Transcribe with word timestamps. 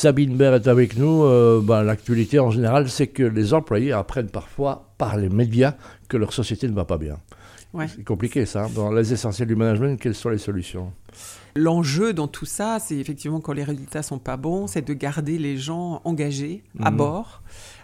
Sabine 0.00 0.34
Baird 0.34 0.54
est 0.54 0.66
avec 0.66 0.96
nous. 0.96 1.24
Euh, 1.24 1.60
ben, 1.62 1.82
L'actualité 1.82 2.38
en 2.38 2.50
général, 2.50 2.88
c'est 2.88 3.08
que 3.08 3.22
les 3.22 3.52
employés 3.52 3.92
apprennent 3.92 4.30
parfois 4.30 4.94
par 4.96 5.18
les 5.18 5.28
médias 5.28 5.74
que 6.08 6.16
leur 6.16 6.32
société 6.32 6.66
ne 6.68 6.72
va 6.72 6.86
pas 6.86 6.96
bien. 6.96 7.18
C'est 7.86 8.02
compliqué 8.02 8.46
ça. 8.46 8.64
Hein. 8.64 8.70
Dans 8.74 8.90
les 8.90 9.12
essentiels 9.12 9.46
du 9.46 9.56
management, 9.56 10.00
quelles 10.00 10.14
sont 10.14 10.30
les 10.30 10.38
solutions? 10.38 10.90
L'enjeu 11.54 12.12
dans 12.12 12.28
tout 12.28 12.46
ça, 12.46 12.78
c'est 12.78 12.96
effectivement 12.96 13.40
quand 13.40 13.52
les 13.52 13.64
résultats 13.64 14.02
sont 14.02 14.18
pas 14.18 14.36
bons, 14.36 14.66
c'est 14.66 14.86
de 14.86 14.94
garder 14.94 15.38
les 15.38 15.56
gens 15.56 16.00
engagés 16.04 16.62
à 16.80 16.90
mhm. 16.90 16.96
bord 16.96 17.42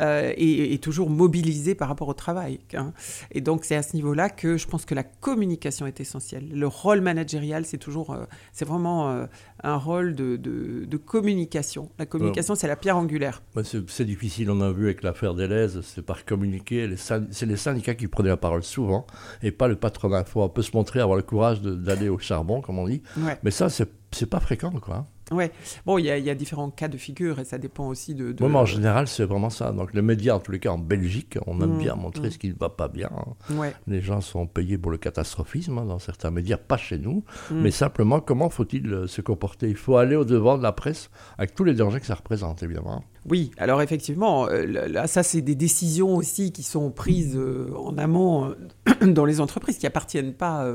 euh, 0.00 0.32
et, 0.36 0.78
toujours 0.78 1.10
mobilisés 1.10 1.74
par 1.74 1.88
rapport 1.88 2.08
au 2.08 2.14
travail. 2.14 2.60
Hein. 2.74 2.92
Et 3.32 3.40
donc 3.40 3.64
c'est 3.64 3.74
à 3.74 3.82
ce 3.82 3.96
niveau-là 3.96 4.30
que 4.30 4.56
je 4.56 4.66
pense 4.66 4.84
que 4.84 4.94
la 4.94 5.02
communication 5.02 5.86
est 5.86 6.00
essentielle. 6.00 6.48
Le 6.52 6.66
rôle 6.68 7.00
managérial, 7.00 7.64
c'est 7.64 7.78
toujours, 7.78 8.12
euh, 8.12 8.24
c'est 8.52 8.64
vraiment 8.64 9.10
euh, 9.10 9.26
un 9.64 9.76
rôle 9.76 10.14
de, 10.14 10.36
de, 10.36 10.96
communication. 10.96 11.90
La 11.98 12.06
communication, 12.06 12.54
c'est 12.54 12.68
la 12.68 12.76
pierre 12.76 12.96
angulaire. 12.96 13.42
c'est 13.64 14.04
difficile, 14.04 14.50
on 14.50 14.60
a 14.60 14.70
vu 14.70 14.84
avec 14.84 15.02
l'affaire 15.02 15.34
Deleuze, 15.34 15.80
c'est 15.84 16.02
par 16.02 16.24
communiquer. 16.24 16.94
C'est 16.96 17.46
les 17.46 17.56
syndicats 17.56 17.94
qui 17.94 18.06
prenaient 18.08 18.28
la 18.28 18.36
parole 18.36 18.62
souvent 18.62 19.06
et 19.42 19.50
pas 19.50 19.68
le 19.68 19.76
patronat. 19.76 20.24
Il 20.26 20.30
faut 20.30 20.42
un 20.42 20.48
peu 20.48 20.62
se 20.62 20.76
montrer, 20.76 21.00
avoir 21.00 21.16
le 21.16 21.22
courage 21.22 21.60
d'aller 21.62 22.08
au 22.08 22.18
charbon, 22.18 22.60
comme 22.60 22.78
on 22.78 22.86
dit. 22.86 23.02
Mais 23.42 23.47
ça, 23.50 23.68
c'est 23.68 24.26
pas 24.26 24.40
fréquent, 24.40 24.72
quoi. 24.72 25.06
Ouais. 25.30 25.52
Bon, 25.84 25.98
il 25.98 26.06
y, 26.06 26.30
a 26.30 26.34
différents 26.34 26.70
cas 26.70 26.88
de 26.88 26.96
figure 26.96 27.38
et 27.38 27.44
ça 27.44 27.58
dépend 27.58 27.86
aussi 27.86 28.14
de. 28.14 28.34
Moi, 28.40 28.60
en 28.60 28.64
général, 28.64 29.08
c'est 29.08 29.24
vraiment 29.24 29.50
ça. 29.50 29.72
Donc, 29.72 29.92
les 29.94 30.02
médias, 30.02 30.34
en 30.34 30.40
tous 30.40 30.52
les 30.52 30.58
cas, 30.58 30.70
en 30.70 30.78
Belgique, 30.78 31.38
on 31.46 31.60
aime 31.60 31.74
mm. 31.74 31.78
bien 31.78 31.94
montrer 31.94 32.28
mm. 32.28 32.30
ce 32.30 32.38
qui 32.38 32.48
ne 32.48 32.54
va 32.58 32.70
pas 32.70 32.88
bien. 32.88 33.10
Ouais. 33.50 33.74
Les 33.86 34.00
gens 34.00 34.20
sont 34.20 34.46
payés 34.46 34.78
pour 34.78 34.90
le 34.90 34.98
catastrophisme 34.98 35.78
hein, 35.78 35.84
dans 35.84 35.98
certains 35.98 36.30
médias, 36.30 36.56
pas 36.56 36.76
chez 36.76 36.98
nous. 36.98 37.24
Mm. 37.50 37.60
Mais 37.60 37.70
simplement, 37.70 38.20
comment 38.20 38.48
faut-il 38.48 38.92
euh, 38.92 39.06
se 39.06 39.20
comporter? 39.20 39.68
Il 39.68 39.76
faut 39.76 39.96
aller 39.96 40.16
au-devant 40.16 40.56
de 40.56 40.62
la 40.62 40.72
presse 40.72 41.10
avec 41.36 41.54
tous 41.54 41.64
les 41.64 41.74
dangers 41.74 42.00
que 42.00 42.06
ça 42.06 42.14
représente, 42.14 42.62
évidemment. 42.62 43.04
Oui, 43.28 43.50
alors 43.58 43.82
effectivement, 43.82 44.48
euh, 44.48 44.64
là, 44.64 45.06
ça, 45.06 45.22
c'est 45.22 45.42
des 45.42 45.54
décisions 45.54 46.16
aussi 46.16 46.52
qui 46.52 46.62
sont 46.62 46.90
prises 46.90 47.36
euh, 47.36 47.70
en 47.76 47.98
amont 47.98 48.54
dans 49.06 49.24
les 49.24 49.40
entreprises 49.40 49.78
qui 49.78 49.86
appartiennent 49.86 50.34
pas 50.34 50.66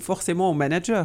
forcément 0.00 0.50
aux 0.50 0.54
managers. 0.54 1.04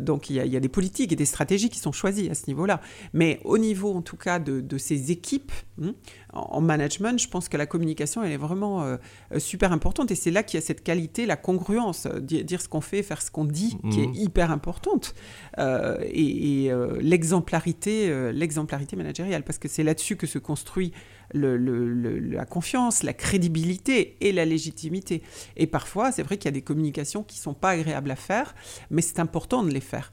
donc, 0.00 0.30
il 0.30 0.44
y, 0.44 0.48
y, 0.48 0.56
a 0.56 0.60
des 0.60 0.68
politiques 0.68 1.12
et 1.12 1.16
des 1.16 1.24
stratégies 1.24 1.68
qui 1.68 1.78
sont 1.78 1.92
choisis 1.92 2.30
à 2.30 2.34
ce 2.34 2.46
niveau-là. 2.48 2.80
Mais 3.12 3.40
au 3.44 3.58
niveau, 3.58 3.94
en 3.94 4.02
tout 4.02 4.16
cas, 4.16 4.38
de, 4.38 4.78
ces 4.78 5.10
équipes, 5.10 5.52
hein, 5.82 5.94
en, 6.32 6.60
management, 6.60 7.18
je 7.18 7.28
pense 7.28 7.48
que 7.48 7.56
la 7.56 7.66
communication, 7.66 8.22
elle 8.22 8.32
est 8.32 8.36
vraiment 8.36 8.82
euh, 8.82 8.96
super 9.38 9.72
importante. 9.72 10.10
Et 10.10 10.14
c'est 10.14 10.30
là 10.30 10.42
qu'il 10.42 10.58
y 10.58 10.62
a 10.62 10.66
cette 10.66 10.82
qualité, 10.82 11.26
la 11.26 11.36
congruence, 11.36 12.06
euh, 12.06 12.20
dire, 12.20 12.60
ce 12.60 12.68
qu'on 12.68 12.80
fait, 12.80 13.02
faire 13.02 13.22
ce 13.22 13.30
qu'on 13.30 13.44
dit, 13.44 13.76
qui 13.90 14.02
est 14.02 14.06
mhm. 14.06 14.14
hyper 14.14 14.50
importante. 14.50 15.14
Euh, 15.58 15.98
et, 16.02 16.70
l'exemplarité, 17.00 18.32
l'exemplarité 18.32 18.96
managériale, 18.96 19.42
parce 19.42 19.58
que 19.58 19.68
c'est 19.68 19.82
là-dessus 19.82 20.16
que 20.16 20.26
se 20.26 20.38
construit 20.38 20.92
la 21.34 22.44
confiance, 22.44 23.02
la 23.02 23.12
crédibilité 23.12 24.16
et 24.20 24.32
la 24.32 24.44
légitimité. 24.44 25.22
Et 25.56 25.66
parfois, 25.66 26.12
c'est 26.12 26.22
vrai 26.22 26.36
qu'il 26.36 26.46
y 26.46 26.48
a 26.48 26.52
des 26.52 26.62
communications 26.62 27.22
qui 27.22 27.38
sont 27.38 27.54
pas 27.54 27.70
agréables 27.70 28.10
à 28.10 28.16
faire, 28.16 28.54
mais 28.90 29.02
c'est 29.02 29.20
important 29.20 29.62
de 29.62 29.70
les 29.70 29.80
faire 29.80 30.12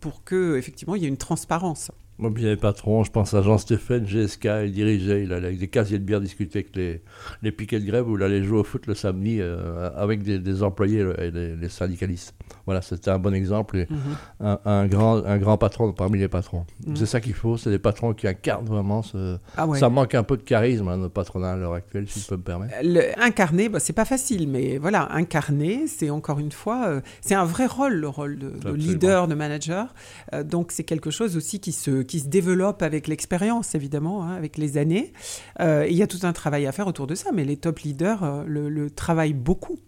pour 0.00 0.24
que 0.24 0.56
effectivement 0.56 0.94
il 0.94 1.02
y 1.02 1.04
ait 1.04 1.08
une 1.08 1.16
transparence. 1.16 1.90
Moi, 2.18 2.30
bien 2.30 2.48
les 2.48 2.56
patrons, 2.56 3.04
je 3.04 3.10
pense 3.10 3.34
à 3.34 3.42
Jean-Stéphane 3.42 4.06
GSK, 4.06 4.48
il 4.64 4.72
dirigeait, 4.72 5.24
il 5.24 5.32
allait 5.34 5.48
avec 5.48 5.58
des 5.58 5.68
casiers 5.68 5.98
de 5.98 6.04
bière 6.04 6.20
discuter 6.20 6.60
avec 6.60 6.74
les, 6.74 7.02
les 7.42 7.52
piquets 7.52 7.78
de 7.78 7.84
grève 7.84 8.08
où 8.08 8.16
il 8.16 8.22
allait 8.22 8.42
jouer 8.42 8.58
au 8.58 8.64
foot 8.64 8.86
le 8.86 8.94
samedi 8.94 9.38
euh, 9.40 9.90
avec 9.94 10.22
des, 10.22 10.62
employés 10.62 11.04
et 11.18 11.30
les, 11.30 11.68
syndicalistes. 11.68 12.34
Voilà, 12.64 12.80
c'était 12.80 13.10
un 13.10 13.18
bon 13.18 13.34
exemple 13.34 13.76
et 13.76 13.86
mhm. 13.90 14.56
un, 14.64 14.86
grand, 14.86 15.24
un 15.26 15.36
grand 15.36 15.58
patron 15.58 15.92
parmi 15.92 16.18
les 16.18 16.28
patrons. 16.28 16.64
Mhm. 16.86 16.96
C'est 16.96 17.06
ça 17.06 17.20
qu'il 17.20 17.34
faut, 17.34 17.58
c'est 17.58 17.70
des 17.70 17.78
patrons 17.78 18.14
qui 18.14 18.26
incarnent 18.26 18.64
vraiment 18.64 19.02
ce... 19.02 19.36
Ah 19.58 19.66
ça 19.74 19.90
manque 19.90 20.14
un 20.14 20.22
peu 20.22 20.38
de 20.38 20.42
charisme, 20.42 20.88
hein, 20.88 20.96
notre 20.96 21.12
patronat 21.12 21.52
à 21.52 21.56
l'heure 21.56 21.74
actuelle, 21.74 22.08
si 22.08 22.20
je 22.20 22.28
peux 22.28 22.36
me 22.36 22.42
permettre. 22.42 22.74
Le, 22.82 23.02
incarner, 23.20 23.68
bah, 23.68 23.78
c'est 23.78 23.92
pas 23.92 24.06
facile, 24.06 24.48
mais 24.48 24.78
voilà, 24.78 25.12
incarner, 25.12 25.86
c'est 25.86 26.08
encore 26.08 26.38
une 26.38 26.52
fois, 26.52 26.86
euh, 26.86 27.00
c'est 27.20 27.34
un 27.34 27.44
vrai 27.44 27.66
rôle, 27.66 27.94
le 27.94 28.08
rôle 28.08 28.38
de, 28.38 28.72
leader, 28.72 29.28
de 29.28 29.34
manager. 29.34 29.94
Euh, 30.32 30.42
donc 30.42 30.72
c'est 30.72 30.84
quelque 30.84 31.10
chose 31.10 31.36
aussi 31.36 31.60
qui 31.60 31.72
se 31.72 32.05
qui 32.06 32.20
se 32.20 32.28
développe 32.28 32.82
avec 32.82 33.08
l'expérience, 33.08 33.74
évidemment, 33.74 34.24
hein, 34.24 34.34
avec 34.34 34.56
les 34.56 34.78
années. 34.78 35.12
Euh, 35.60 35.86
il 35.88 35.96
y 35.96 36.02
a 36.02 36.06
tout 36.06 36.20
un 36.22 36.32
travail 36.32 36.66
à 36.66 36.72
faire 36.72 36.86
autour 36.86 37.06
de 37.06 37.14
ça, 37.14 37.30
mais 37.32 37.44
les 37.44 37.56
top 37.56 37.80
leaders 37.80 38.22
euh, 38.22 38.44
le, 38.46 38.90
travaillent 38.90 39.34
beaucoup. 39.34 39.78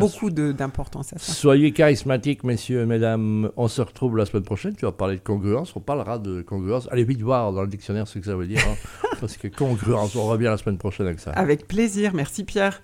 beaucoup 0.00 0.30
d'importance 0.30 1.12
à 1.12 1.18
ça. 1.18 1.32
Soyez 1.32 1.72
charismatiques, 1.72 2.44
messieurs 2.44 2.82
et 2.82 2.86
mesdames. 2.86 3.50
On 3.56 3.68
se 3.68 3.82
retrouve 3.82 4.16
la 4.16 4.26
semaine 4.26 4.44
prochaine. 4.44 4.74
Tu 4.74 4.84
vas 4.84 4.92
parler 4.92 5.16
de 5.16 5.22
congruence. 5.22 5.74
On 5.76 5.80
parlera 5.80 6.18
de 6.18 6.42
congruence. 6.42 6.88
Allez 6.90 7.04
vite 7.04 7.20
voir 7.20 7.52
dans 7.52 7.62
le 7.62 7.68
dictionnaire 7.68 8.08
ce 8.08 8.18
que 8.18 8.24
ça 8.24 8.36
veut 8.36 8.46
dire. 8.46 8.62
Hein. 8.66 9.08
parce 9.20 9.36
que 9.36 9.48
congruence, 9.48 10.16
on 10.16 10.26
revient 10.26 10.44
la 10.44 10.56
semaine 10.56 10.78
prochaine 10.78 11.06
avec 11.06 11.20
ça. 11.20 11.32
Avec 11.32 11.66
plaisir. 11.66 12.12
Merci 12.14 12.44
Pierre. 12.44 12.78